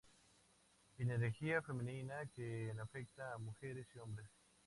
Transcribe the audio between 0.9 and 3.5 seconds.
En energía femenina que afecta a